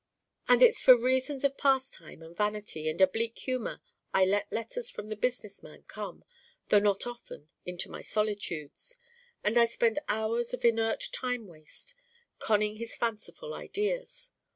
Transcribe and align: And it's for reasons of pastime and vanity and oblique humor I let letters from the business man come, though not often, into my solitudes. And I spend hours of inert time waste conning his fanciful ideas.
And 0.47 0.63
it's 0.63 0.81
for 0.81 0.97
reasons 0.99 1.43
of 1.43 1.59
pastime 1.59 2.23
and 2.23 2.35
vanity 2.35 2.89
and 2.89 2.99
oblique 2.99 3.37
humor 3.37 3.81
I 4.11 4.25
let 4.25 4.51
letters 4.51 4.89
from 4.89 5.09
the 5.09 5.15
business 5.15 5.61
man 5.61 5.83
come, 5.83 6.25
though 6.69 6.79
not 6.79 7.05
often, 7.05 7.49
into 7.67 7.87
my 7.87 8.01
solitudes. 8.01 8.97
And 9.43 9.59
I 9.59 9.65
spend 9.65 9.99
hours 10.07 10.55
of 10.55 10.65
inert 10.65 11.07
time 11.13 11.45
waste 11.45 11.93
conning 12.39 12.77
his 12.77 12.95
fanciful 12.95 13.53
ideas. 13.53 14.31